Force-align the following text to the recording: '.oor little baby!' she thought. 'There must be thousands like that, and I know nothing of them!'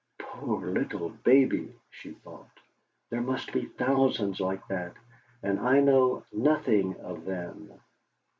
'.oor 0.19 0.65
little 0.73 1.09
baby!' 1.09 1.75
she 1.91 2.09
thought. 2.11 2.49
'There 3.11 3.21
must 3.21 3.53
be 3.53 3.67
thousands 3.67 4.39
like 4.39 4.67
that, 4.67 4.93
and 5.43 5.59
I 5.59 5.79
know 5.79 6.23
nothing 6.33 6.99
of 7.01 7.23
them!' 7.23 7.71